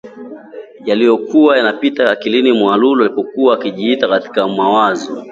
[0.85, 5.23] yaliyokuwa yanapita akilini mwa Lulu alipokuwa amejikita katika mawazo